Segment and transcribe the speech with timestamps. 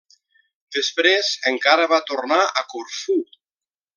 [0.77, 3.21] Després encara va tornar a Corfú.